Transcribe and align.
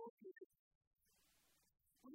você. 0.00 0.30
Por 2.02 2.12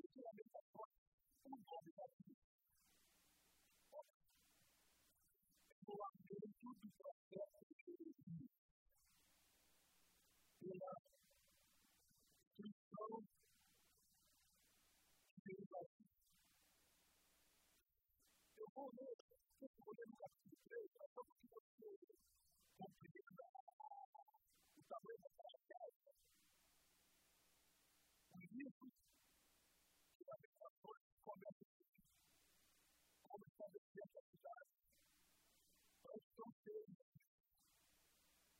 Estamos 36.36 36.55
vendo 36.66 36.97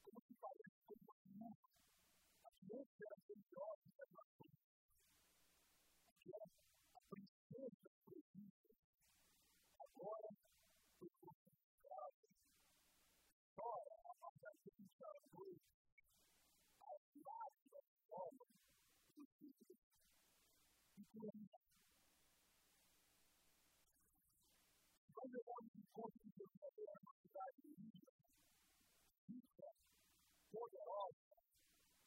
como 0.06 0.22
se 0.22 0.34
parece 0.36 0.80
com 0.86 0.96
uma 0.96 1.16
lua. 1.36 1.58
A 2.46 2.52
criança 2.62 3.04
era 3.04 3.18
religiosa 3.28 3.95
poderosa, 30.56 31.36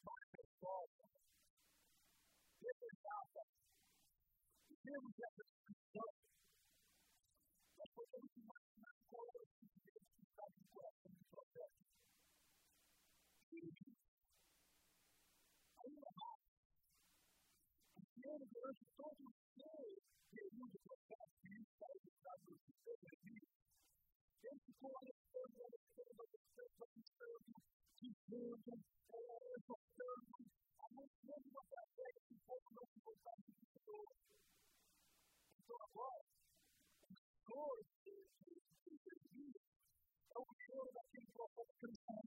majestosa, 0.01 1.05
desejada. 2.59 3.43
E 4.69 4.75
temos 4.81 5.13
essa 5.19 5.43
descrição. 5.45 6.09
Nós 7.77 7.89
podemos 7.93 8.31
imaginar 8.35 8.95
qual 9.09 9.25
é 9.29 9.37
o 9.37 9.47
sentimento 9.53 10.09
que 10.17 10.25
está 10.25 10.45
no 10.49 10.67
coração 10.73 11.11
do 11.13 11.25
profeta. 11.29 11.85
Ele 13.51 13.99
que 27.99 28.07
de 28.07 28.15
vida, 28.31 28.71
ele 28.71 28.83
ficou 28.95 29.19
alertando, 29.35 29.59
alertando, 29.59 29.59
alertando, 29.59 29.59
alertando, 29.59 29.59
dizendo, 29.59 29.83
exortando, 29.99 30.49
anunciando 30.79 31.45
uma 31.49 31.63
tragédia 31.67 32.21
que 32.23 32.33
o 32.33 32.39
povo 32.47 32.67
não 32.71 32.85
se 32.87 32.99
voltava 33.03 33.41
do 33.43 33.53
Senhor. 33.59 34.07
Então 35.59 35.77
agora, 35.83 36.23
o 37.03 37.15
choro 37.43 37.83
de 38.03 38.15
Jeremias 39.03 39.63
é 40.31 40.39
o 40.39 40.47
choro 40.63 40.91
daquele 40.93 41.27
profeta 41.35 41.73
cristão, 41.79 42.23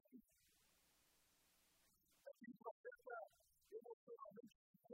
daquele 2.23 2.55
profeta 2.61 3.15
emocionalmente 3.73 4.53
que 4.53 4.89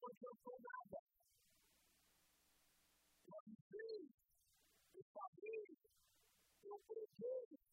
não 0.00 0.08
adiantou 0.08 0.56
nada. 0.60 0.98
Eu 6.62 7.69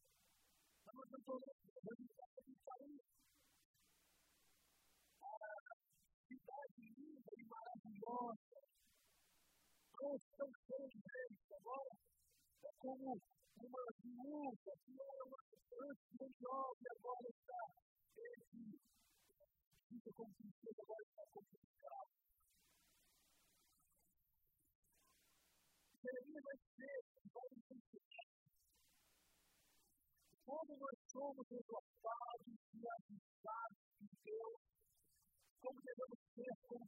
Jeremias 26.08 26.44
vai 26.44 26.56
dizer, 26.56 27.04
vai 27.34 27.50
dizer, 27.50 28.27
como 30.48 30.78
nós 30.80 30.98
somos 31.12 31.46
exortados 31.52 32.56
e 32.74 32.80
avisados 32.88 33.78
de 34.00 34.08
Deus, 34.24 34.62
como 35.62 35.82
devemos 35.82 36.20
ser 36.34 36.56
como 36.64 36.88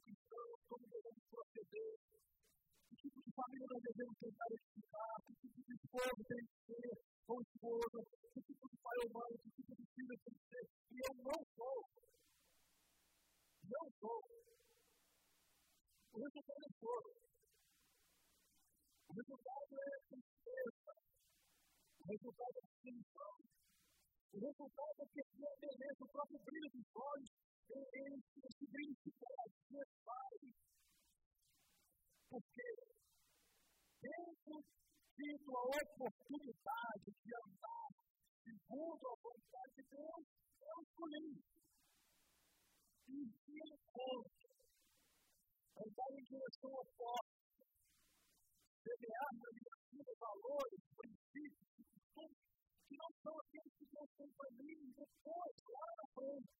depois, 55.00 55.56
lá 55.64 55.86
na 55.96 56.06
frente, 56.12 56.52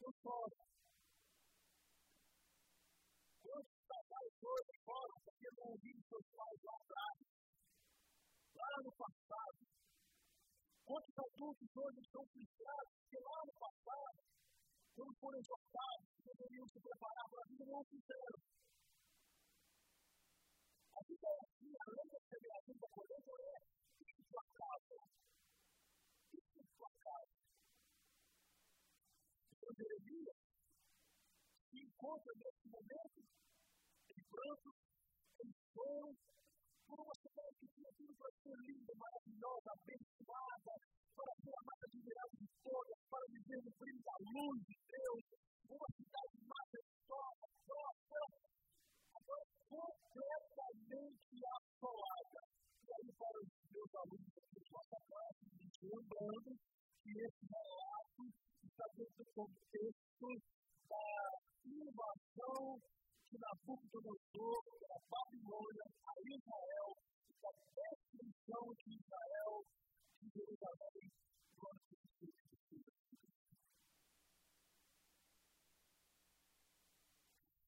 eu 0.00 0.12
choro. 0.22 0.56
Quantos 3.44 3.80
casais 3.84 4.32
hoje 4.40 4.72
choram 4.84 5.18
porque 5.24 5.48
não 5.52 5.66
ouviram 5.76 6.02
seus 6.08 6.26
pais 6.32 6.60
lá 6.64 6.74
atrás, 6.80 7.18
lá 8.56 8.72
no 8.84 8.92
passado? 8.96 9.60
Quantos 10.84 11.16
adultos 11.18 11.68
hoje 11.76 12.00
estão 12.00 12.24
frustrados 12.32 12.92
porque 12.96 13.18
lá 13.20 13.40
no 13.44 13.54
passado, 13.60 14.18
quando 14.96 15.12
foram 15.20 15.38
exortados, 15.38 16.08
deveriam 16.24 16.66
se 16.68 16.80
preparar 16.80 17.26
para 17.28 17.40
a 17.44 17.48
vida, 17.48 17.64
não 17.68 17.84
fizeram? 17.84 18.40
A 20.94 21.00
vida 21.04 21.28
é 21.28 21.38
assim, 21.44 21.72
além 21.88 22.06
de 22.08 22.18
ser 22.24 22.40
a 22.48 22.60
vida 22.64 22.86
colheita, 22.88 23.32
é 23.44 23.64
isso 24.04 24.36
sua 26.84 26.92
casa. 27.00 27.24
Casa. 27.24 27.32
Então, 29.54 29.70
Jeremias 29.74 30.36
se 31.70 31.78
encontra 31.80 32.32
nesse 32.36 32.68
momento 32.68 33.20
em 34.12 34.22
pranto, 34.28 34.68
em 35.44 35.50
choro, 35.72 36.12
por 36.84 37.00
uma 37.00 37.14
cidade 37.16 37.56
que 37.60 37.68
tinha 37.72 37.90
tudo 37.96 38.14
para 38.14 38.30
ser 38.44 38.56
linda, 38.68 38.92
maravilhosa, 38.94 39.68
abençoada, 39.72 40.72
para 41.16 41.32
ser 41.40 41.54
amada 41.56 41.86
de 41.88 41.98
virada 42.04 42.36
de 42.36 42.48
todas, 42.62 42.98
para 43.08 43.24
viver 43.32 43.60
no 43.64 43.72
brilho 43.80 44.02
da 44.04 44.16
luz 44.20 44.58
de 44.68 44.76
Deus, 44.84 45.24
uma 45.64 45.88
cidade 45.96 46.36
majestosa, 46.44 47.46
próspera, 47.64 48.26
agora 49.16 49.44
completamente 49.64 51.36
assolada. 51.48 52.40
E 52.84 52.88
aí, 52.92 53.08
para 53.16 53.38
os 53.40 53.48
meus 53.72 53.94
alunos 53.94 54.36
aqui 54.36 54.60
de 54.60 54.70
nossa 54.70 54.98
classe, 55.08 55.44
lembrando 55.82 56.50
que 56.54 56.73
esse 57.04 57.44
relato 57.44 58.32
está 58.64 58.84
dentro 58.96 59.24
do 59.36 60.40
da 60.88 61.38
invasão 61.66 62.80
de 63.30 63.38
Nabucodonosor 63.38 64.62
da 64.88 64.96
Babilônia 65.10 65.84
a 65.84 66.14
Israel, 66.24 66.96
da 67.42 67.50
destruição 67.76 68.74
de 68.80 68.96
Israel 68.96 69.64
de 70.22 70.30
Jerusalém 70.32 71.12
do 71.52 71.68
ano 71.68 71.80
de 71.84 72.34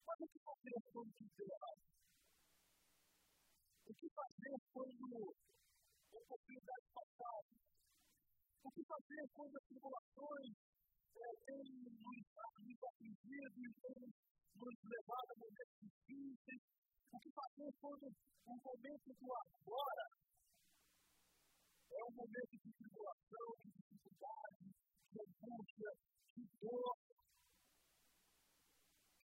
Mas 0.07 0.21
o 0.21 0.29
que 0.29 0.39
fazer 0.41 0.81
quando 0.93 1.13
fizeram? 1.13 1.77
O 3.85 3.95
que 3.95 4.09
fazer 4.17 4.57
quando 4.73 5.35
oportunidades 6.13 6.89
passadas? 6.95 7.76
O 8.67 8.71
que 8.73 8.83
fazer 8.83 9.23
quando 9.33 9.57
as 9.57 9.65
tribulações 9.71 10.55
têm 11.47 11.71
nos 11.87 12.83
atingido 12.83 13.59
e 13.63 13.71
têm 13.79 14.11
nos 14.59 14.77
levado 14.83 15.31
a 15.31 15.39
momentos 15.39 15.79
difíceis? 15.79 16.63
O 17.15 17.19
que 17.21 17.31
fazer 17.31 17.71
quando 17.79 18.11
o 18.11 18.55
momento 18.67 19.15
do 19.15 19.29
agora 19.39 20.07
é 21.95 22.05
um 22.11 22.15
momento 22.19 22.55
de 22.59 22.73
tribulação, 22.75 23.49
de 23.63 23.71
dificuldade, 23.71 24.67
de 24.67 25.19
angústia, 25.23 25.91
de 26.35 26.45
dor? 26.59 26.95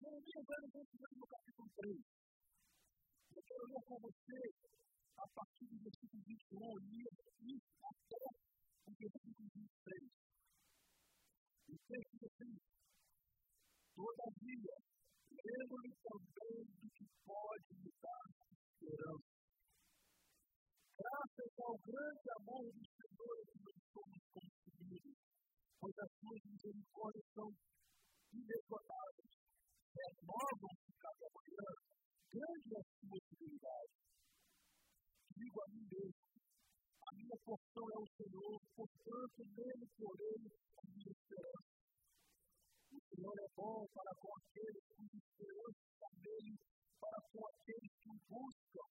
Jeremias 0.04 0.44
vai 0.44 0.60
no 1.16 1.26
capítulo 1.26 1.70
3. 1.80 1.96
Eu 3.30 3.42
quero 3.42 3.64
ler 3.72 3.84
com 3.88 3.96
você 4.04 4.40
a 5.16 5.26
partir 5.32 5.64
do 5.64 5.78
versículo 5.80 6.22
21 6.28 6.76
e 7.40 7.56
até 7.88 8.50
o 8.86 8.92
versículo 8.92 9.48
23. 9.54 10.10
O 11.68 11.76
texto 11.88 12.16
diz 12.20 12.58
Todavia, 13.94 14.76
lembro-me 15.30 15.92
também 16.00 16.64
do 16.80 16.88
que 16.90 17.06
pode 17.26 17.74
me 17.80 17.90
dar 18.00 18.26
esperança. 18.50 19.30
Graças 20.96 21.52
ao 21.58 21.76
grande 21.78 22.28
amor 22.40 22.64
do 22.72 22.84
Senhor 22.96 23.36
nós 23.60 23.78
somos 23.92 24.22
consumidos, 24.32 25.16
pois 25.80 25.98
as 25.98 26.10
suas 26.20 26.40
misericórdias 26.44 27.26
são 27.34 27.48
inesgotáveis 28.32 29.40
renovam-se 30.00 30.92
cada 30.96 31.26
manhã, 31.34 31.68
grande 32.30 32.68
é 32.74 32.78
a 32.78 32.84
sua 33.00 33.18
fidelidade. 33.28 33.94
Digo 35.36 35.58
a 35.60 35.68
mim 35.68 35.84
mesmo, 35.90 36.19
minha 37.30 37.38
porção 37.46 37.86
é 37.86 37.98
o 38.02 38.06
Senhor, 38.18 38.58
portanto, 38.74 39.38
nele 39.54 39.86
porei 39.94 40.50
a 40.50 40.82
minha 40.90 41.10
esperança. 41.14 41.70
O 42.90 42.98
Senhor 43.06 43.38
é 43.38 43.48
bom 43.54 43.86
para 43.94 44.12
com 44.18 44.30
aqueles 44.34 44.82
que 44.90 45.04
esperança 45.14 46.06
nele, 46.18 46.58
para 46.98 47.18
com 47.30 47.46
aqueles 47.46 47.92
que 48.02 48.10
o 48.10 48.18
buscam. 48.26 48.88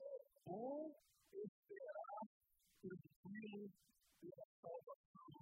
É 0.00 0.12
bom 0.44 0.92
esperar 1.32 2.28
tranquilo 2.84 3.72
pela 4.20 4.46
salvação. 4.60 5.32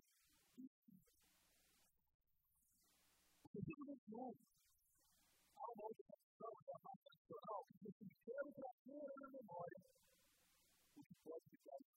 O 3.42 3.48
versículo 3.54 3.86
21 3.90 4.34
há 5.56 5.66
uma 5.66 5.82
outra 5.82 6.04
da 6.06 6.78
parte 6.78 7.06
nacional 7.10 7.66
que 7.66 7.88
assim: 7.88 8.08
quero 8.24 8.52
trazer 8.54 9.06
na 9.18 9.28
memória 9.34 9.94
o 10.96 11.02
que 11.02 11.14
pode 11.24 11.44
ficar. 11.50 11.76
O 11.76 11.93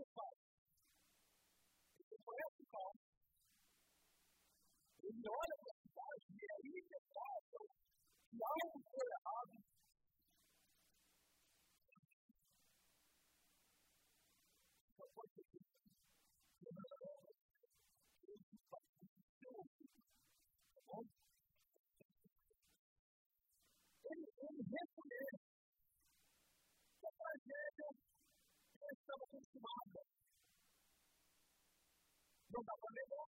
que 0.00 0.06
Jeremias 0.06 0.08
faz? 0.14 0.36
Ele 1.98 2.22
conhece 2.24 2.62
o 2.62 2.66
caos, 2.72 3.00
ele 5.02 5.28
olha 5.28 5.56
para 5.60 5.70
a 5.70 5.80
cidade 5.80 6.24
e 6.30 6.46
aí 6.54 6.74
declara 6.88 7.40
que 7.50 8.38
algo 8.40 8.78
foi 8.90 9.06
errado. 9.18 9.54
Só 14.96 15.04
pode 15.14 15.32
ser 15.34 15.44
que 15.50 15.60
bom? 20.86 21.04
Ele, 24.10 24.26
ele 24.48 24.62
reconhece 24.64 25.44
que 27.00 27.06
a 27.06 27.12
tragédia 27.12 27.88
estava 28.92 29.26
consumada. 29.30 30.00
Não 32.50 32.62
dá 32.64 32.74
para 32.80 32.92
negar. 32.94 33.28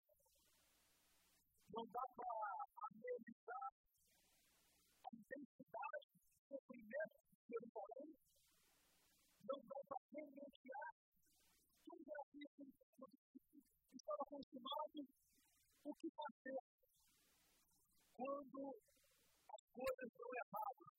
Não 1.70 1.84
dá 1.86 2.04
para 2.16 2.34
analisar 2.88 3.70
a 5.04 5.08
intensidade 5.14 6.06
do 6.12 6.20
sofrimento 6.48 7.18
de 7.28 7.36
Jerusalém. 7.48 8.10
Não 9.44 9.58
dá 9.66 9.78
para 9.88 9.98
renunciar 10.12 10.90
tudo 11.84 12.10
aquilo 12.20 12.48
que 12.56 13.96
estava 13.96 14.24
consumado. 14.28 15.08
O 15.82 15.94
que 15.94 16.10
fazer? 16.10 16.60
quando 18.20 18.76
as 19.48 19.62
coisas 19.72 20.08
estão 20.12 20.28
erradas. 20.44 20.89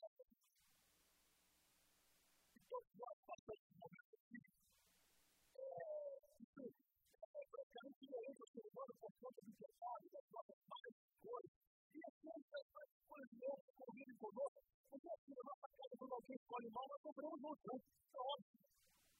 Humano 8.81 8.93
por 8.97 9.13
conta 9.21 9.41
do 9.45 9.53
pecado, 9.53 10.09
das 10.09 10.25
nossas 10.31 10.59
mais 10.65 10.93
coisas. 11.21 11.51
E 11.91 11.99
as 12.01 12.15
coisas 12.17 12.65
mais 12.73 12.89
coisas 13.05 13.31
novas 13.37 13.65
que 13.65 13.73
convivem 13.77 14.17
conosco, 14.17 14.59
porque 14.89 15.09
assim, 15.11 15.33
na 15.37 15.43
nossa 15.43 15.67
casa, 15.69 15.93
quando 15.99 16.13
alguém 16.13 16.37
escolhe 16.41 16.69
mal, 16.71 16.87
nós 16.89 17.01
sofremos 17.01 17.39
juntos, 17.41 17.63
né? 17.69 17.77
É 17.77 18.19
óbvio. 18.21 18.59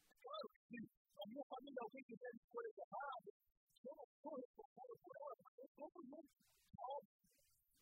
É 0.01 0.17
claro 0.21 0.47
que 0.49 0.61
sim. 0.71 0.83
Na 1.11 1.25
minha 1.29 1.45
família, 1.45 1.81
alguém 1.81 2.03
que 2.03 2.17
fez 2.17 2.33
escolhas 2.41 2.75
erradas, 2.81 3.35
eu 3.85 3.95
não 3.95 4.07
sou 4.21 4.33
responsável 4.41 4.97
por 5.01 5.13
elas, 5.21 5.39
mas 5.45 5.53
eu 5.61 5.67
somos 5.77 6.03
juntos. 6.09 6.33
É 6.71 6.81
óbvio. 6.81 7.21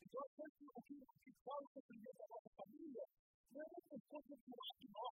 Então, 0.10 0.22
o 0.26 0.82
que, 0.84 0.96
o 1.00 1.16
que 1.24 1.32
fala 1.46 1.64
o 1.64 1.72
sofrimento 1.72 2.18
da 2.20 2.28
nossa 2.28 2.50
família 2.60 3.06
não 3.52 3.62
é 3.62 3.66
uma 3.70 3.82
questão 3.88 4.20
cultural 4.26 4.74
de 4.80 4.88
nós, 4.90 5.16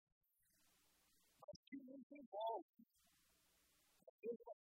mas 1.41 1.58
que 1.67 1.77
nos 1.84 2.08
envolve. 2.13 2.77
Às 4.03 4.17
vezes, 4.22 4.48
a 4.48 4.62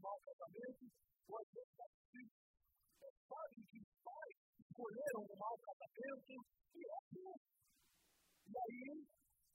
gente 0.00 0.08
escolhe 0.08 0.08
mal 0.08 0.16
o 0.16 0.24
casamento, 0.24 0.84
ou 1.28 1.38
às 1.38 1.48
vezes, 1.52 1.72
sabe 1.76 1.94
que 3.68 3.78
os 3.80 3.90
pais 4.00 4.36
escolheram 4.58 5.20
um 5.28 5.36
mau 5.36 5.56
casamento, 5.60 6.32
e 6.74 6.80
é 6.80 6.92
assim. 7.00 7.32
E 8.48 8.54
aí, 8.56 9.04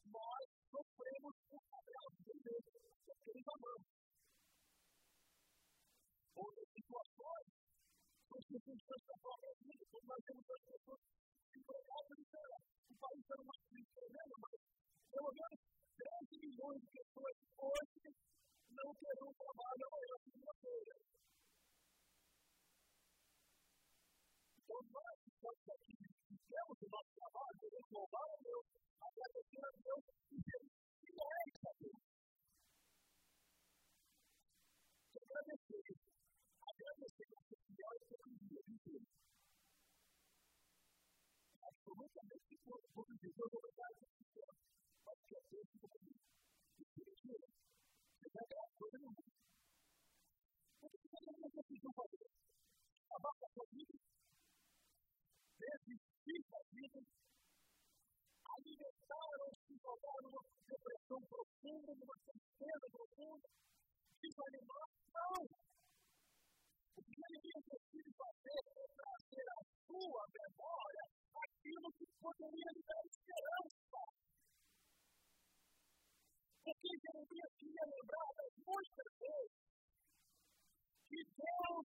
nós 0.05 0.45
sofremos 0.69 1.33
por 1.49 1.61
tabela, 1.65 2.11
entendeu? 2.19 2.59
Porque 3.05 3.29
eles 3.29 3.47
amamos. 3.47 3.87
Outras 6.35 6.67
situações, 6.75 7.47
as 8.35 8.43
circunstâncias 8.45 9.07
da 9.07 9.17
própria 9.21 9.53
vida, 9.65 9.83
nós 10.05 10.21
temos 10.25 10.45
as 10.45 10.63
pessoas 10.65 11.01
empregadas, 11.55 12.19
o 12.85 12.95
país 12.95 13.19
está 13.19 13.35
numa 13.39 13.57
crise 13.65 13.89
tremenda, 13.95 14.35
mas 14.45 14.59
pelo 15.09 15.31
menos 15.31 15.59
13 15.95 16.37
milhões 16.43 16.79
de 16.81 16.89
pessoas 16.91 17.35
hoje 17.55 18.05
não 18.75 18.93
terão 18.95 19.33
trabalho 19.33 19.87
amanhã, 19.87 20.15
segunda-feira. 20.23 20.95
Então, 24.57 24.81
nós 24.91 25.19
que 25.23 25.29
estamos 25.31 25.69
aqui, 25.69 25.95
que 26.27 26.37
temos 26.49 26.77
o 26.81 26.89
nosso 26.89 27.11
trabalho, 27.15 27.59
devemos 27.61 27.91
louvar 27.91 28.27
a 28.27 28.37
Deus, 28.43 28.65
agradecer 28.99 29.63
a 29.65 29.71
Deus 29.71 30.03
e 30.31 30.35
dizer 30.35 30.61
que 30.99 31.09
é 31.11 31.39
isso 31.47 31.67
a 31.67 31.73
Deus. 31.79 32.03
Agradecer 35.15 35.95
agradecer 36.75 37.29
a 37.35 37.41
ser 37.47 37.59
fiel 37.67 37.95
ser 38.07 38.23
dia 38.45 38.61
viver. 38.67 39.01
Absolutamente 41.61 42.57
todo 42.65 43.17
dia 43.19 43.33
eu 43.37 43.49
vou 43.49 43.61
dar 43.75 43.91
essa 43.91 44.07
pessoa, 44.17 44.55
mas 45.05 45.19
que 45.27 45.35
é 45.35 45.41
Deus 45.51 45.67
que 45.69 45.79
comigo. 45.79 46.19
E 46.79 46.83
mentira, 46.95 47.47
mundo. 49.05 49.23
O 50.81 50.89
que 50.89 50.97
você 51.09 51.49
conseguiu 51.51 51.91
fazer? 51.93 52.25
Acabar 53.05 53.33
com 53.37 53.45
a 53.45 53.49
sua 53.53 53.65
vida, 53.71 53.97
desistir 55.59 56.41
da 56.49 56.59
vida, 56.73 56.99
alimentar 58.45 59.29
ou 59.45 59.51
se 59.55 59.73
jogar 59.77 60.17
numa 60.23 60.41
depressão 60.65 61.21
profunda, 61.21 61.91
numa 61.95 62.17
tristeza 62.25 62.87
profunda, 62.91 63.49
desanimar, 64.21 64.87
não! 65.13 65.41
O 66.95 67.01
que 67.03 67.21
ele 67.21 67.39
tinha 67.41 67.61
decidido 67.61 68.11
fazer 68.17 68.61
é 68.65 68.85
trazer 68.95 69.45
à 69.53 69.61
sua 69.85 70.23
memória 70.33 71.03
aquilo 71.45 71.93
que 71.93 72.05
poderia 72.19 72.69
lhe 72.73 72.83
dar 72.85 73.03
esperança. 73.05 74.14
Porque 76.65 76.97
Jeremias 76.97 77.51
tinha 77.61 77.85
lembrado 77.85 78.41
muitas 78.57 79.09
vezes 79.21 79.53
que 81.05 81.21
Deus 81.21 81.85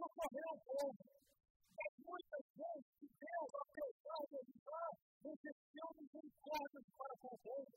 socorreu 0.00 0.50
o 0.56 0.64
povo. 0.64 1.04
Mas 1.76 1.92
muitas 2.00 2.44
vezes 2.56 2.88
que 2.96 3.08
Deus, 3.20 3.50
apesar 3.52 4.20
de 4.32 4.36
ajudar, 4.40 4.90
exerceu 5.28 5.86
misericórdia 5.92 6.80
para 6.96 7.14
com 7.20 7.32
o 7.36 7.40
povo. 7.44 7.76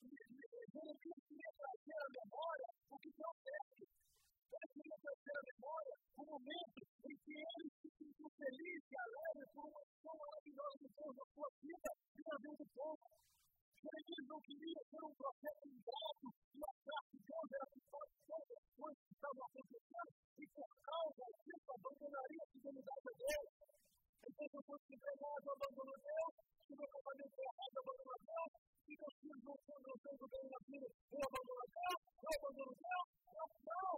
Jeremias 0.00 0.96
queria 1.04 1.52
trazer 1.60 2.00
a 2.00 2.14
memória 2.24 2.68
o 2.88 2.96
que 2.96 3.10
Deus 3.12 3.36
teve. 3.44 3.84
Ele 3.84 4.68
queria 4.80 4.96
trazer 4.96 5.34
a 5.36 5.44
memória 5.44 5.94
o 6.16 6.22
momento 6.24 6.80
em 7.04 7.16
que 7.20 7.34
ele 7.36 7.68
se 7.68 7.88
sentiu 8.00 8.28
feliz 8.32 8.80
e 8.80 8.96
alegre 8.96 9.44
por 9.52 9.64
uma 9.68 9.82
ação 9.92 10.14
maravilhosa 10.24 10.78
de 10.80 10.88
Deus 10.88 11.14
na 11.20 11.26
sua 11.36 11.48
vida 11.60 11.90
e 12.16 12.20
na 12.24 12.36
vida 12.40 12.56
do 12.64 12.68
povo. 12.72 13.37
Eles 13.78 14.26
não 14.26 14.40
queriam 14.42 14.82
ter 14.90 15.02
um 15.06 15.14
processo 15.14 15.64
ingrato 15.70 16.26
e 16.50 16.58
achar 16.58 17.00
que 17.10 17.18
Deus 17.22 17.48
era 17.54 17.66
culpado 17.70 18.10
de 18.10 18.20
todas 18.26 18.50
as 18.58 18.66
coisas 18.74 19.02
que 19.06 19.14
estavam 19.14 19.44
acontecendo 19.46 20.10
e 20.38 20.44
por 20.50 20.70
causa 20.82 21.24
disso 21.38 21.68
abandonaria 21.78 22.42
a 22.42 22.50
fidelidade 22.50 23.06
a 23.06 23.14
Deus. 23.18 23.48
Então, 24.18 24.46
se 24.48 24.56
eu 24.58 24.64
fosse 24.66 24.88
entregado, 24.98 25.42
eu 25.46 25.52
abandono 25.54 25.94
Deus, 25.94 26.32
se 26.66 26.72
meu 26.74 26.88
casamento 26.90 27.36
é 27.38 27.44
errado, 27.48 27.74
eu 27.78 27.82
abandono 27.86 28.18
Deus, 28.18 28.50
se 28.82 28.92
meus 28.98 29.14
filhos 29.22 29.42
não 29.46 29.54
estão 29.54 29.78
dançando 29.78 30.24
bem 30.28 30.44
na 30.50 30.58
vida, 30.68 30.88
eu 30.88 31.22
abandono 31.22 31.64
Deus, 31.78 32.00
eu 32.18 32.32
abandono 32.34 32.74
Deus, 32.82 33.06
não, 33.30 33.48
não. 33.62 33.96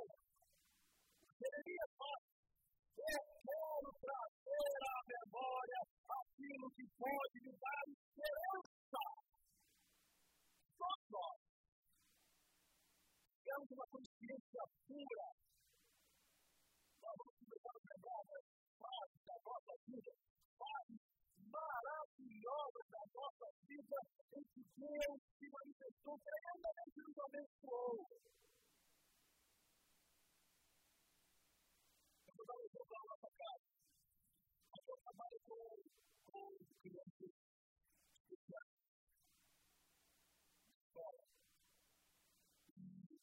Jeremias 1.40 1.90
fala, 1.96 2.20
eu 3.00 3.22
quero 3.48 3.88
trazer 3.96 4.76
a 4.84 4.98
memória 5.08 5.80
aquilo 6.20 6.66
que 6.76 6.84
foi 7.00 7.29
Temos 13.70 13.86
uma 13.86 13.86
consciência 13.86 14.62
pura. 14.88 15.26
Nós 17.00 17.14
vamos 17.18 17.34
começar 17.38 17.70
a 17.70 17.80
pegar 17.86 18.26
as 18.34 18.46
fases 18.82 19.22
da 19.30 19.36
nossa 19.46 19.74
vida, 19.86 20.12
fases 20.58 20.98
maravilhosas 21.38 22.86
da 22.90 23.02
nossa 23.14 23.46
vida, 23.62 23.96
em 24.34 24.42
que 24.42 24.62
Deus 24.74 25.20
se 25.38 25.46
manifestou 25.48 26.18
tremendamente 26.18 26.98
nos 26.98 27.18
abençoou. 27.18 28.10
Eu 32.26 32.34
vou 32.34 32.46
dar 32.46 32.56
um 32.58 32.64
exemplo 32.66 32.90
da 32.90 33.02
nossa 33.06 33.30
casa. 33.38 33.70
Eu 34.74 34.96
trabalho 34.98 35.40
com, 35.46 35.62
com 36.26 36.58
crianças 36.82 37.30
especiais. 38.18 38.80
Escola. 40.90 41.30
E 43.10 43.20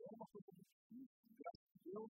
quando 0.00 0.14
uma 0.20 0.26
coisa 0.26 0.52
muito 0.52 0.68
difícil, 0.90 1.32
graças 1.38 1.64
a 1.64 1.80
Deus, 1.84 2.10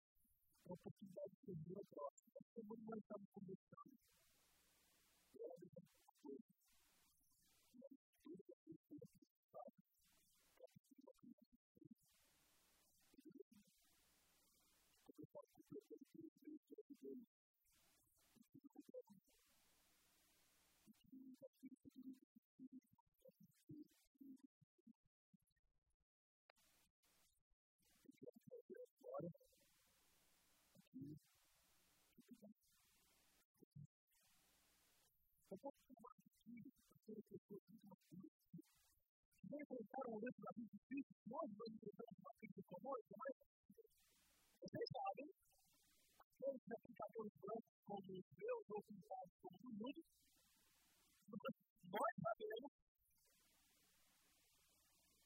a 0.79 0.89
oportunidade 0.89 1.31
de 1.31 1.45
servir 1.45 1.79
ao 1.79 1.85
próximo. 1.85 2.31
Nós 2.35 2.45
estamos 2.47 2.79
mais 2.87 3.03
estamos 3.03 3.29
começando. 3.33 3.99
É 5.41 5.45
a 5.45 5.59
pessoas 37.29 37.63
que 37.69 37.77
não 37.85 37.97
vem 39.49 39.61
enfrentar 39.61 40.03
um 40.09 40.13
momento 40.13 40.41
da 40.41 40.51
vida 40.57 40.73
difícil, 40.73 41.15
nós 41.29 41.49
vamos 41.57 41.77
enfrentar 41.77 42.21
uma 42.21 42.33
crise 42.41 42.61
econômica, 42.61 43.15
mas 43.19 43.33
vocês 44.59 44.89
sabem, 44.93 45.29
aqueles 46.19 46.65
aplicadores 46.69 47.35
brancos 47.41 47.77
como 47.85 48.09
os 48.13 48.27
meus 48.33 48.65
ou 48.69 48.83
pintados 48.89 49.35
como 49.41 49.59
o 49.59 49.73
mundo, 49.77 50.01
nós 51.89 52.13
sabemos 52.25 52.73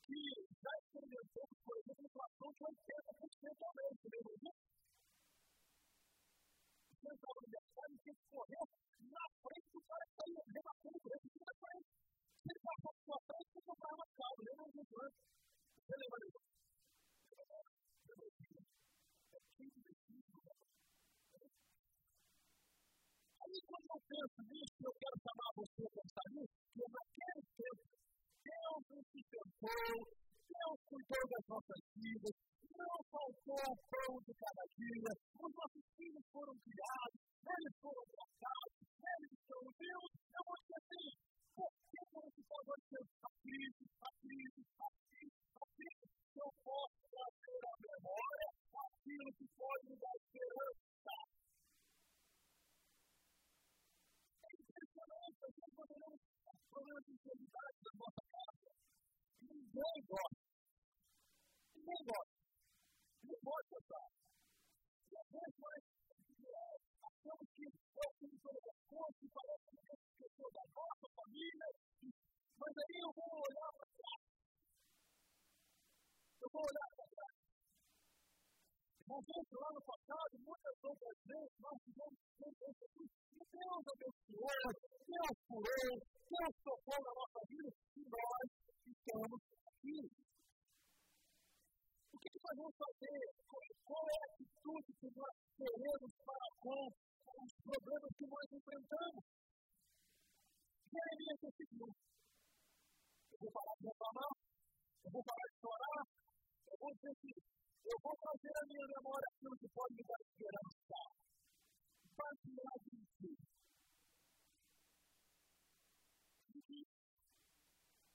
que 0.02 0.20
já 0.62 0.72
experimentamos, 0.82 1.56
por 1.62 1.74
exemplo, 1.78 2.02
inflação 2.06 2.48
de 2.52 2.62
80% 2.62 3.62
ao 3.62 3.74
mês, 3.74 3.94
lembra 4.02 4.34
disso? 4.42 4.62
Você 6.92 7.06
entrava 7.14 7.40
no 7.42 7.50
mercado 7.50 7.92
e 7.92 7.98
tinha 8.02 8.14
que 8.14 8.26
correr 8.30 8.64
na 9.02 9.24
frente 9.42 9.68
do 9.72 9.80
cara 9.82 10.04
que 10.06 10.12
está 10.12 10.42
rebatendo 10.52 11.01
Aí, 23.42 23.58
quando 23.66 23.86
eu 23.90 24.00
penso 24.06 24.38
nisso, 24.46 24.78
eu 24.78 24.94
quero 24.94 25.16
chamar 25.26 25.50
você 25.58 25.82
a 25.82 25.90
pensar 25.90 26.26
nisso, 26.30 26.54
que 26.72 26.84
naquele 26.86 27.42
tempo, 27.58 27.84
Deus 28.46 28.82
nos 28.94 29.06
sustentou, 29.10 29.96
Deus 30.46 30.78
cuidou 30.86 31.24
das 31.26 31.44
nossas 31.50 31.80
vidas, 31.98 32.34
não 32.62 32.98
faltou 33.10 33.66
o 33.66 33.76
pão 33.90 34.12
de 34.22 34.32
cada 34.38 34.64
dia, 34.78 35.10
os 35.34 35.52
nossos 35.52 35.84
filhos 35.98 36.24
foram 36.30 36.54
criados, 36.62 37.20
eles 37.42 37.74
foram 37.82 38.04
tratados, 38.06 38.78
eles 39.02 39.32
estão 39.34 39.62
Deus, 39.66 40.10
eu 40.30 40.42
vou 40.46 40.56
dizer 40.62 40.82
assim, 41.58 41.82
por 67.70 67.81
que 67.92 68.00
a 68.00 68.08
a 68.08 68.12
a 68.12 68.16
a 68.16 68.22
eu 68.22 68.32
memória 68.32 68.72
aquilo 68.72 68.92
que? 68.92 69.02
É 69.02 69.12
impressionante, 69.12 69.22
a 69.22 69.22
gente 69.22 69.22
que 69.22 69.22
que 69.22 69.28
parece 69.32 69.64
que 69.68 70.12
esqueceu 70.12 70.48
da 70.52 70.64
nossa 70.72 71.06
família, 71.12 71.68
mas 72.58 72.72
aí 72.72 72.96
eu 73.02 73.12
vou 73.12 73.30
olhar 73.42 73.70
para 73.76 73.86
trás. 73.92 74.22
Eu 76.42 76.48
vou 76.52 76.62
olhar 76.62 76.88
para 76.96 77.06
trás. 77.12 77.36
Talvez 79.12 79.44
lá 79.52 79.68
no 79.76 79.82
passado, 79.82 80.32
muitas 80.40 80.76
outras 80.82 81.18
vezes, 81.26 81.52
nós 81.60 81.76
tivemos 81.84 82.16
experiência 82.22 82.86
que 82.96 83.04
Deus 83.52 83.84
abençoou, 83.92 84.72
Deus 84.72 85.36
curou, 85.48 85.92
Deus 86.32 86.54
tocou 86.64 86.98
na 87.04 87.12
nossa 87.12 87.40
vida 87.44 87.70
e 87.92 88.02
nós 88.08 88.46
estamos 88.88 89.40
aqui. 89.68 90.00
O 92.12 92.18
que, 92.22 92.28
que 92.30 92.40
nós 92.40 92.56
vamos 92.56 92.76
fazer? 92.78 93.20
Qual 93.84 94.04
é 94.08 94.16
a 94.16 94.28
atitude 94.32 94.92
que 94.96 95.08
nós 95.12 95.34
queremos 95.60 96.10
para 96.24 96.48
os 97.42 97.54
problemas 97.58 98.12
que 98.14 98.26
nós 98.26 98.46
enfrentamos? 98.54 99.24
Jeremias 100.92 101.38
decidiu. 101.42 101.88
Eu 103.32 103.38
vou 103.42 103.50
parar 103.50 103.74
de 103.80 103.86
reclamar, 103.90 104.32
eu 105.02 105.10
vou 105.10 105.24
parar 105.26 105.48
de 105.50 105.56
chorar, 105.58 106.02
eu 106.70 106.76
vou 106.78 106.90
dizer 106.94 107.14
que 107.18 107.32
eu 107.82 107.98
vou 107.98 108.14
trazer 108.14 108.54
a 108.54 108.66
minha 108.70 108.86
memória 108.94 109.26
aquilo 109.32 109.58
que 109.58 109.68
pode 109.74 109.94
me 109.94 110.04
dar 110.06 110.20
esperança. 110.22 111.00
Baseado 112.14 112.86
em 112.92 113.04
quê? 113.18 113.32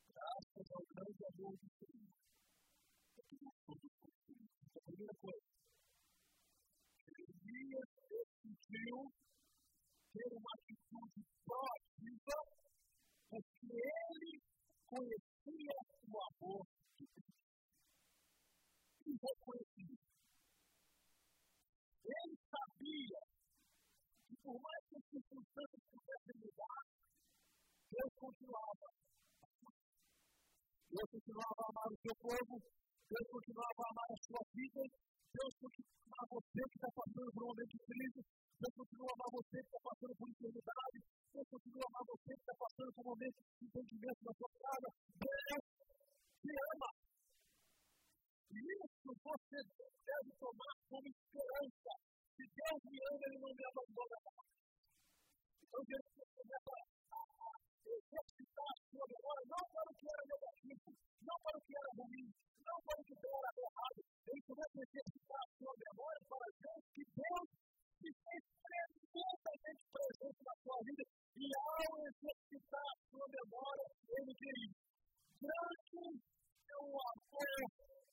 Graças 0.08 0.68
ao 0.72 0.84
grande 0.88 1.24
amor 1.28 1.54
do 1.58 1.68
Senhor. 1.78 2.14
A 3.18 4.82
primeira 4.88 5.14
coisa. 5.20 5.57
Decidiu 8.68 9.00
ter 10.12 10.28
uma 10.36 10.52
atitude 10.60 11.24
proativa 11.46 12.38
porque 13.30 13.72
ele 13.72 14.42
conhecia 14.86 15.76
o 16.04 16.18
amor 16.28 16.68
de 16.98 17.06
Deus 17.16 17.38
reconhecido. 19.24 19.98
Ele 22.08 22.36
sabia 22.52 23.20
que, 24.28 24.36
por 24.44 24.62
mais 24.62 24.82
que 24.88 24.96
as 24.98 25.06
circunstâncias 25.12 25.84
pudessem 25.92 26.36
mudar, 26.40 26.84
Deus 27.92 28.12
continuava. 28.16 28.88
Deus 30.88 31.10
continuava 31.12 31.60
a 31.60 31.70
amar 31.70 31.88
o 31.92 32.00
seu 32.00 32.16
povo, 32.16 32.56
Deus 33.12 33.28
continuava 33.28 33.82
a 33.84 33.90
amar 33.92 34.08
a 34.08 34.24
sua 34.24 34.42
vida, 34.56 34.82
Deus 35.28 35.54
continua 35.60 35.92
a 35.92 36.08
amar 36.08 36.26
você 36.32 36.62
que 36.68 36.78
está 36.78 36.90
passando 36.96 37.30
por 37.34 37.44
um 37.44 37.50
momento 37.52 37.74
de 37.78 37.88
Deus 38.58 38.74
continua 38.74 39.10
a 39.12 39.16
amar 39.18 39.30
você 39.38 39.58
que 39.62 39.70
está 39.70 39.80
passando 39.86 40.14
por 40.18 40.28
enfermidade, 40.28 40.98
Deus 41.30 41.48
continua 41.48 41.84
a 41.86 41.90
amar 41.94 42.04
você 42.08 42.32
que 42.34 42.44
está 42.48 42.56
passando 42.58 42.92
por 42.94 43.02
um 43.02 43.10
momento 43.14 43.38
de 43.38 43.66
entendimento 43.68 44.22
na 44.26 44.34
sua 44.34 44.52
casa. 44.58 44.88
Deus 45.14 45.64
te 46.42 46.52
ama. 46.58 46.90
E 48.48 48.58
isso 48.58 49.10
você 49.14 49.60
deve 49.78 50.32
tomar 50.42 50.74
como 50.90 51.06
esperança. 51.06 51.92
Se 52.34 52.44
Deus 52.48 52.82
me 52.88 52.98
ama, 52.98 53.24
Ele 53.28 53.40
não 53.44 53.54
me 53.54 53.66
abandona. 53.68 54.18
Então, 55.62 55.82
Deus 55.86 56.06
começa 56.18 56.74
a 57.14 57.52
exercitar 57.86 58.70
a 58.74 58.80
sua 58.90 59.06
memória, 59.06 59.44
não 59.54 59.64
para 59.70 59.90
o 59.92 59.96
que 60.02 60.08
era 60.08 60.24
negativo, 60.34 60.90
não 61.22 61.38
para 61.46 61.58
o 61.58 61.62
que 61.62 61.74
era 61.78 61.92
ruim, 61.94 62.28
não 62.66 62.78
para 62.82 62.98
o 62.98 63.04
que 63.06 63.14
era 63.14 63.52
errado. 63.68 64.17
Ele 64.28 64.42
começa 64.44 64.76
a 64.76 64.84
exercitar 64.84 65.40
a 65.40 65.52
sua 65.56 65.74
memória 65.88 66.22
para 66.28 66.48
ver 66.60 66.80
que 66.92 67.04
Deus 67.16 67.48
se 67.96 68.10
fez 68.12 68.44
tremendamente 68.60 69.84
presente 69.88 70.42
na 70.44 70.56
sua 70.68 70.80
vida. 70.84 71.04
E 71.38 71.48
ao 71.48 71.94
exercitar 72.12 72.88
a 72.92 73.00
sua 73.08 73.26
memória, 73.32 73.88
ele 74.20 74.34
diz: 74.36 74.70
Grande 75.38 76.04
é 76.68 76.78
o 76.78 76.92
amor 76.92 77.62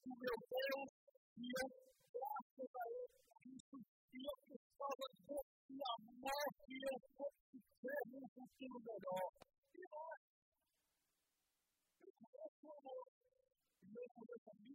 do 0.05 0.13
meu 0.15 0.37
Deus, 0.55 0.91
e 1.35 1.47
eu 1.51 1.67
graças 2.15 2.73
a 2.79 2.85
Ele 2.95 3.19
por 3.27 3.43
isso. 3.51 3.77
E 4.15 4.19
eu 4.23 4.37
precisava 4.47 5.07
ver 5.27 5.45
que 5.67 5.77
amor 5.99 6.47
que 6.63 6.77
eu 6.79 6.97
fosse 7.19 7.59
ter 7.83 8.03
um 8.15 8.27
futuro 8.31 8.79
melhor. 8.87 9.29
E 9.75 9.83
nós, 9.91 10.21
eu 12.05 12.13
começo 12.23 12.63
o 12.63 12.73
amor, 12.79 13.07
e 13.83 13.91
eu 13.99 14.09
começo 14.15 14.47
a 14.47 14.55
me 14.55 14.75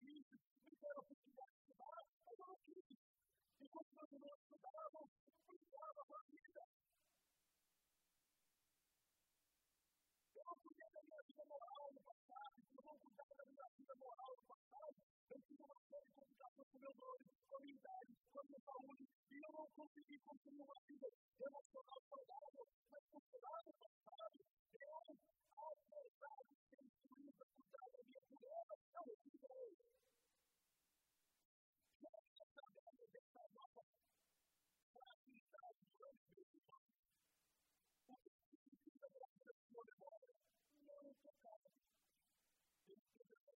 Jesus. 0.00 0.40
We 0.64 0.76
quero 0.76 1.02
pedir 1.04 1.36
ativar 1.40 2.06
a 2.26 2.32
mão 2.38 2.56
de 2.64 2.74
Jesus. 2.74 2.98
E 3.60 3.68
quando 3.68 3.92
nós 3.92 4.40
estudávamos, 4.40 5.10
estudava 5.52 6.00
a 6.02 6.22
vida. 6.30 6.62
Eu 10.34 10.44
não 10.44 10.56
podia 10.56 10.88
ter 10.90 11.02
minha 11.02 11.22
vida 11.22 11.44
moral 11.44 11.92
no 11.92 12.00
passado, 12.02 12.56
eu 12.74 12.82
não 12.82 12.98
podia 12.98 13.24
ter 13.24 13.46
minha 13.46 13.68
vida 13.76 13.94
moral 13.96 14.36
no 14.36 14.44
passado. 14.44 14.96
Eu 15.30 15.42
tive 15.42 15.62
uma 15.62 15.80
série 15.88 16.06
de 16.06 16.12
complicações 16.14 16.68
com 16.68 16.78
meu 16.78 16.94
nome, 16.94 17.24
com 17.48 17.56
a 17.56 17.60
minha 17.60 17.74
idade, 17.74 18.16
com 18.32 18.40
a 18.40 18.44
minha 18.44 18.60
saúde, 18.60 19.08
e 19.30 19.36
eu 19.36 19.52
não 19.52 19.68
consegui 19.70 20.18
construir 20.18 20.60
uma 20.62 20.80
vida. 20.86 21.08
Eu 21.38 21.50
não 21.50 21.62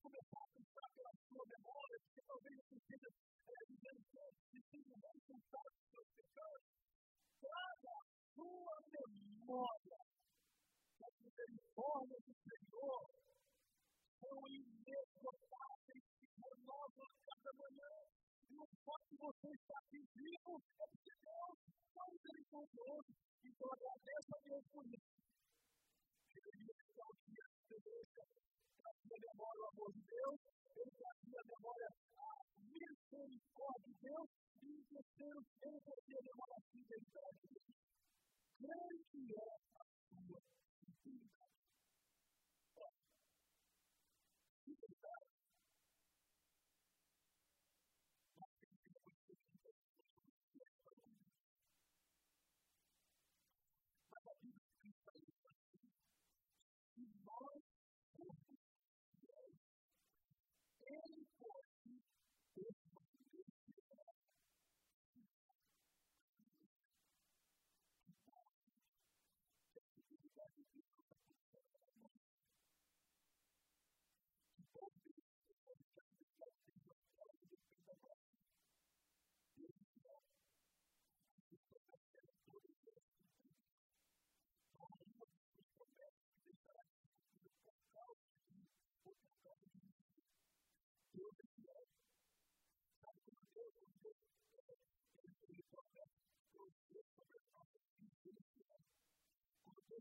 começar 0.00 0.40
a 0.40 0.52
pensar 0.56 0.88
pela 0.96 1.12
sua 1.28 1.44
memória, 1.44 1.96
porque 2.00 2.22
talvez 2.24 2.56
eu 2.56 2.78
esteja 2.80 3.08
eh, 3.10 3.64
vivendo 3.68 4.02
todos 4.10 4.36
os 4.40 4.64
desenvolvimentos 4.64 5.24
contatos 5.28 5.76
que 5.84 5.96
eu 5.96 6.04
pensando. 6.16 6.64
Traga 7.40 7.96
sua 8.34 8.74
memória. 8.96 10.00
As 11.00 11.14
misericórdias 11.20 12.22
do 12.24 12.34
Senhor 12.48 13.00
são 14.20 14.38
inesgotáveis 14.48 16.04
e 16.20 16.26
renovam 16.40 17.10
cada 17.24 17.50
manhã. 17.60 17.94
E 18.50 18.56
o 18.56 18.66
fato 18.84 19.06
de 19.10 19.16
você 19.16 19.48
estar 19.52 19.78
aqui 19.84 20.00
vivo 20.16 20.54
é 20.80 20.84
porque 20.88 21.14
Deus 21.20 21.56
é 21.96 22.04
misericordioso. 22.10 23.12
Então 23.44 23.68
agradeço 23.72 24.30
a 24.32 24.40
Deus 24.44 24.64
por 24.72 24.84
isso. 24.86 25.20
Ele 26.40 26.72
é 26.72 27.04
o 27.04 27.14
dia 27.26 27.46
que 27.50 27.68
você 27.68 28.00
trazia 28.80 29.10
fazia 29.10 29.16
memória 29.20 29.60
ao 29.60 29.68
amor 29.68 29.92
de 29.92 30.02
Deus, 30.02 30.40
ele 30.76 30.90
trazia 30.96 31.40
à 31.40 31.44
memória 31.44 31.88
a 32.16 32.30
misericórdia 32.56 33.84
de 33.84 33.94
Deus, 34.00 34.28
e 34.62 34.66
em 34.66 34.82
terceiro, 34.84 35.40
ele 35.62 35.80
fazia 35.80 36.20
memória 36.22 36.56
a 36.56 36.62
fidelidade 36.72 37.38
de 37.40 37.48
Deus. 37.48 37.76
Grande 38.60 39.34
é 39.36 39.48
a 39.74 39.84
sua 40.08 40.40
Yeah. 99.90 99.98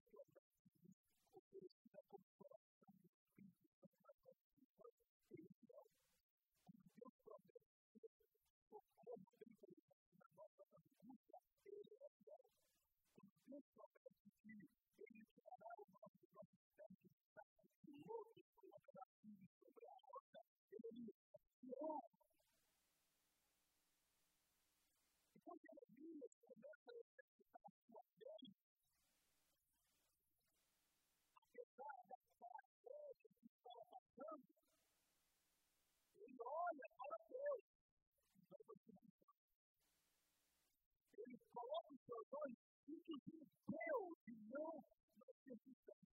seus 42.10 42.34
olhos, 42.34 42.58
inclusive 42.90 43.46
Deus 43.70 44.18
e 44.26 44.36
não 44.50 44.74
nós 45.22 45.36
precisamos. 45.46 46.10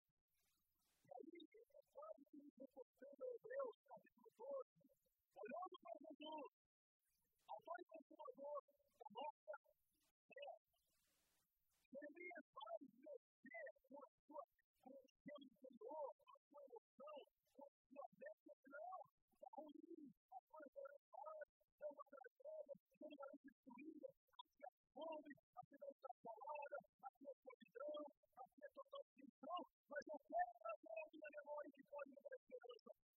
E 1.07 1.13
aí, 1.15 1.39
é 1.71 1.81
quase 1.93 2.25
que 2.25 2.37
nos 2.37 2.55
reportando 2.59 3.23
a 3.23 3.27
Hebreus, 3.31 3.75
capítulo 3.87 4.29
12, 4.35 4.91
olhando 5.39 5.75
para 5.79 5.95
Jesus, 6.03 6.51
autor 7.47 7.79
e 7.79 7.85
consumador 7.85 8.59
da 8.99 9.07
nossa 9.15 9.53
fé. 10.27 10.51
Jeremias 11.95 12.45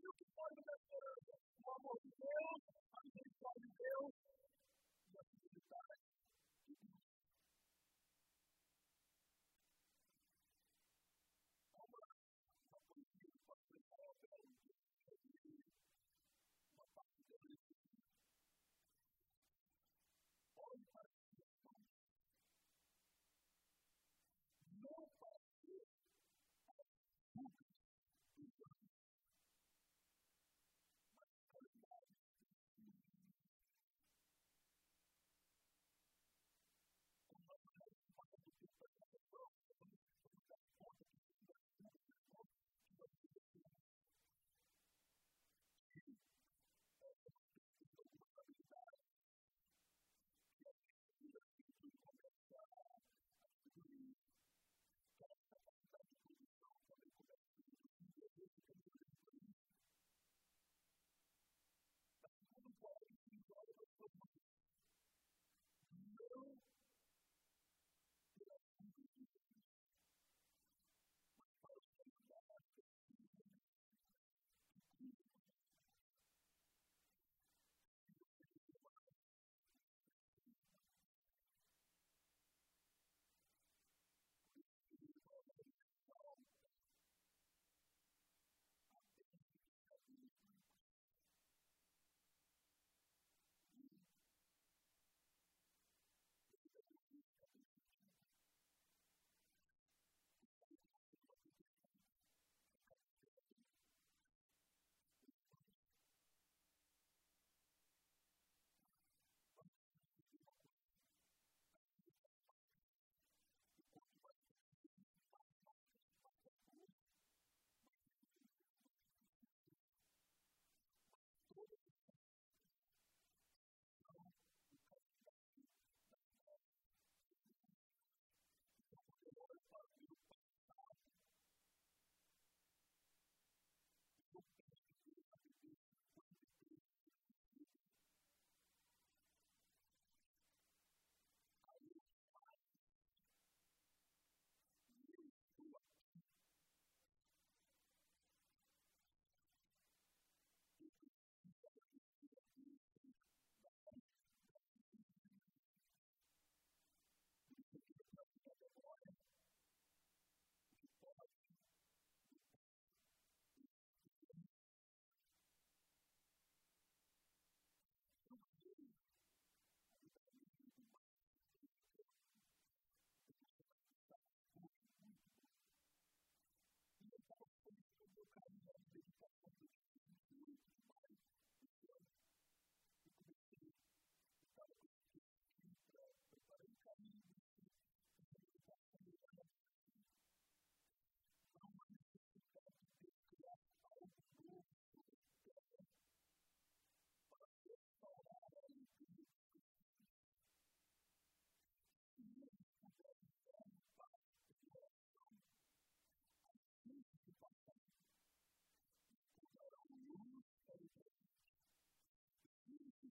o 0.09 0.13
que 0.15 0.25
pode 0.35 0.57
me 0.57 0.73
esperando. 0.73 1.33
O 1.65 1.71
amor 1.73 2.01
de 2.01 2.11
Deus, 2.17 2.61
a 2.97 3.01
misericórdia 3.05 3.69
de 3.69 3.75
Deus, 3.77 4.28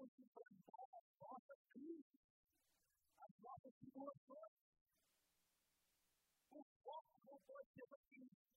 was 0.00 0.12
just 0.16 0.32
like, 0.32 0.56
God, 0.64 1.04
God, 1.20 1.42
please. 1.76 2.08
I 3.20 3.26
brought 3.44 3.60
the 3.64 3.72
people 3.84 4.06
of 4.08 4.18
God. 4.24 4.52
Who 6.52 6.60
walked 6.88 7.12
before 7.20 7.40
whole 7.44 8.49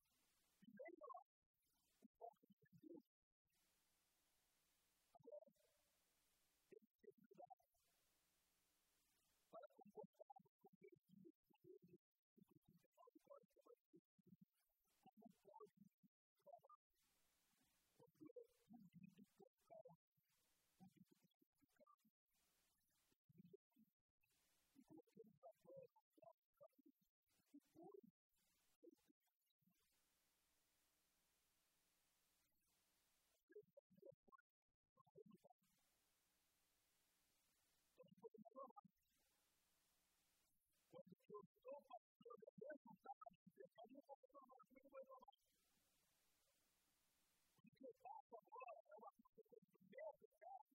passo 48.03 48.35
agora 48.35 48.79
é 48.89 48.95
uma 48.95 49.11
consequência 49.15 49.79
do 49.79 49.87
meu 49.87 50.13
pecado, 50.19 50.67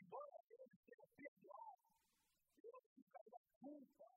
embora 0.00 0.36
ele 0.48 0.76
seja 0.86 1.06
perdoado, 1.16 1.82
eu 2.62 2.80
ficar 2.94 3.24
da 3.26 3.40
culpa, 3.58 4.08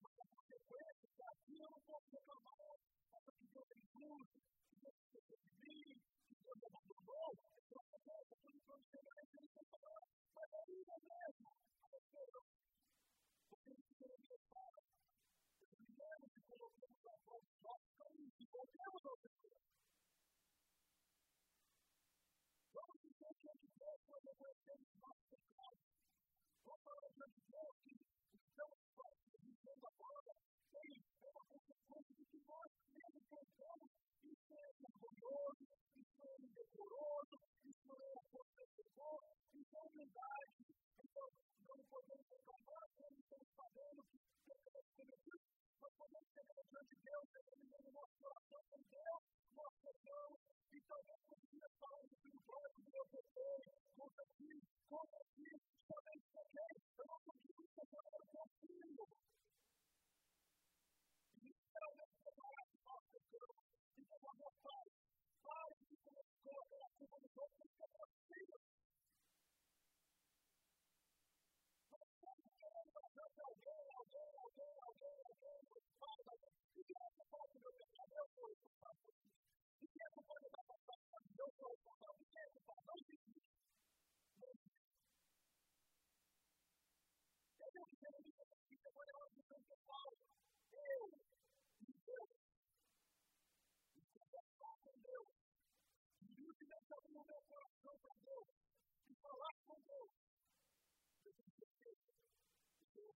mas 0.00 0.18
a 0.20 0.26
consequência 0.26 1.06
é 1.06 1.10
que 1.10 1.22
aqui 1.22 1.58
eu 1.58 1.70
não 1.70 1.80
posso 1.82 2.06
reclamar, 2.10 2.78
essa 3.12 3.32
Deus 3.32 3.66
tem 3.66 3.80
que 3.80 4.40
Deus 4.80 4.96
esqueceu 5.02 5.38
que 5.60 6.54
me 6.56 6.66
abandonou, 6.66 7.30
eu 7.70 7.82
não 7.90 8.00
posso, 8.06 8.36
tudo 8.42 8.60
que 8.60 8.70
eu 8.70 8.80
chego 8.90 9.10
a 9.10 9.20
ele 9.20 9.48
sem 9.50 9.64
falar, 9.66 10.06
mas 10.34 10.52
ele 10.52 10.84
que 16.30 16.40
colocamos 16.42 17.06
a 17.06 17.16
mão 17.26 17.40
dos 17.40 17.60
nossos 17.62 17.92
caminhos 17.98 18.40
e 18.40 18.46
voltemos 18.46 19.06
ao 19.06 19.16
Senhor. 19.18 19.79
Nossos 24.78 25.26
pecados. 25.30 25.82
Vamos 26.64 26.80
falar 26.84 27.10
diante 27.16 27.40
de 27.40 27.46
Deus 27.50 27.74
que 27.82 27.96
estamos 28.46 28.78
vivendo 28.88 29.90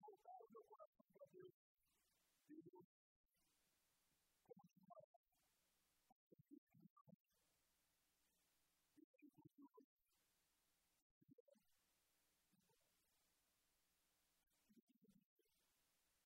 voltar 0.04 0.44
o 0.44 0.52
meu 0.52 0.64
coração 0.66 1.06
para 1.14 1.26
Deus, 1.28 1.73